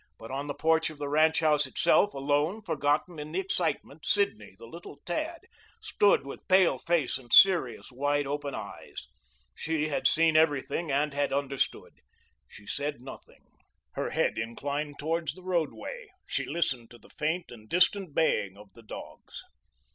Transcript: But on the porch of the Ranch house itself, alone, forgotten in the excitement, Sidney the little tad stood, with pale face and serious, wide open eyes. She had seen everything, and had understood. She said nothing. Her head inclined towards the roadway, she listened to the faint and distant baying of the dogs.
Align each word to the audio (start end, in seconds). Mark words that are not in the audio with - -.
But 0.17 0.31
on 0.31 0.47
the 0.47 0.55
porch 0.55 0.89
of 0.89 0.97
the 0.97 1.07
Ranch 1.09 1.41
house 1.41 1.67
itself, 1.67 2.15
alone, 2.15 2.63
forgotten 2.63 3.19
in 3.19 3.31
the 3.33 3.39
excitement, 3.39 4.03
Sidney 4.03 4.55
the 4.57 4.65
little 4.65 4.97
tad 5.05 5.41
stood, 5.79 6.25
with 6.25 6.47
pale 6.47 6.79
face 6.79 7.19
and 7.19 7.31
serious, 7.31 7.91
wide 7.91 8.25
open 8.25 8.55
eyes. 8.55 9.07
She 9.53 9.89
had 9.89 10.07
seen 10.07 10.35
everything, 10.35 10.91
and 10.91 11.13
had 11.13 11.31
understood. 11.31 11.99
She 12.47 12.65
said 12.65 12.99
nothing. 12.99 13.45
Her 13.91 14.09
head 14.09 14.39
inclined 14.39 14.97
towards 14.97 15.35
the 15.35 15.43
roadway, 15.43 16.07
she 16.25 16.45
listened 16.47 16.89
to 16.89 16.97
the 16.97 17.09
faint 17.11 17.51
and 17.51 17.69
distant 17.69 18.15
baying 18.15 18.57
of 18.57 18.73
the 18.73 18.81
dogs. 18.81 19.43